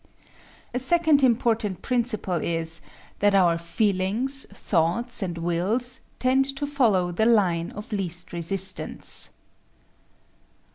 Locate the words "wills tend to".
5.37-6.65